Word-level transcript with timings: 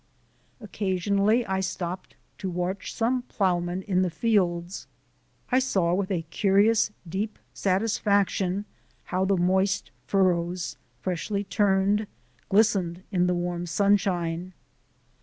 Occasionally 0.59 1.45
I 1.45 1.59
stopped 1.59 2.15
to 2.39 2.49
watch 2.49 2.91
some 2.91 3.21
ploughman 3.21 3.83
in 3.83 4.01
the 4.01 4.09
fields: 4.09 4.87
I 5.51 5.59
saw 5.59 5.93
with 5.93 6.09
a 6.09 6.23
curious, 6.31 6.89
deep 7.07 7.37
satisfaction 7.53 8.65
how 9.03 9.25
the 9.25 9.37
moist 9.37 9.91
furrows, 10.07 10.75
freshly 11.01 11.43
turned, 11.43 12.07
glistened 12.49 13.03
in 13.11 13.27
the 13.27 13.35
warm 13.35 13.67
sunshine. 13.67 14.53